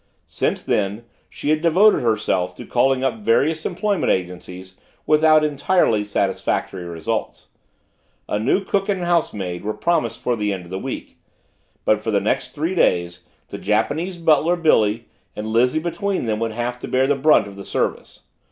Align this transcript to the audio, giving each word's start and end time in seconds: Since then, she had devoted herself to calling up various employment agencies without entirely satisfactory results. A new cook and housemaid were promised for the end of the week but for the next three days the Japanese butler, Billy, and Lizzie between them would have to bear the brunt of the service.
Since 0.25 0.63
then, 0.63 1.03
she 1.29 1.51
had 1.51 1.61
devoted 1.61 2.01
herself 2.01 2.55
to 2.55 2.65
calling 2.65 3.03
up 3.03 3.19
various 3.19 3.67
employment 3.67 4.11
agencies 4.11 4.75
without 5.05 5.43
entirely 5.43 6.03
satisfactory 6.03 6.85
results. 6.85 7.49
A 8.27 8.39
new 8.39 8.63
cook 8.65 8.89
and 8.89 9.01
housemaid 9.03 9.63
were 9.63 9.75
promised 9.75 10.19
for 10.19 10.35
the 10.35 10.51
end 10.53 10.63
of 10.63 10.69
the 10.71 10.79
week 10.79 11.19
but 11.85 12.01
for 12.01 12.09
the 12.09 12.19
next 12.19 12.53
three 12.55 12.73
days 12.73 13.25
the 13.49 13.59
Japanese 13.59 14.17
butler, 14.17 14.55
Billy, 14.55 15.05
and 15.35 15.45
Lizzie 15.45 15.77
between 15.77 16.25
them 16.25 16.39
would 16.39 16.51
have 16.53 16.79
to 16.79 16.87
bear 16.87 17.05
the 17.05 17.13
brunt 17.13 17.45
of 17.47 17.55
the 17.55 17.63
service. 17.63 18.21